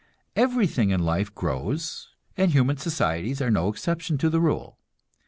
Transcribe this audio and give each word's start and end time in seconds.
Everything 0.35 0.89
in 0.89 0.99
life 1.05 1.31
grows, 1.35 2.09
and 2.35 2.49
human 2.51 2.75
societies 2.75 3.39
are 3.39 3.51
no 3.51 3.67
exception 3.69 4.17
to 4.17 4.31
the 4.31 4.39
rule. 4.41 4.79